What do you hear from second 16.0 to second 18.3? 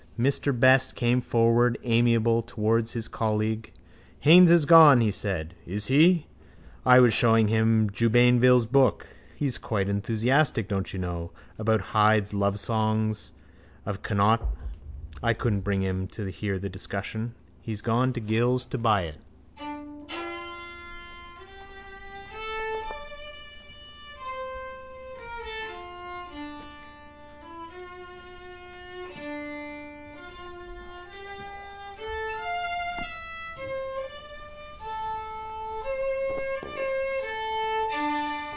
in to hear the discussion. He's gone to